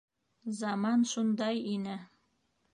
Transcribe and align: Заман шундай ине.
Заман 0.59 1.05
шундай 1.13 1.63
ине. 1.75 1.97